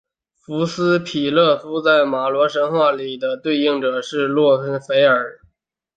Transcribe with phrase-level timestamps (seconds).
[0.39, 5.39] 福斯否洛斯在罗马神话里的对应者是路喀斐耳。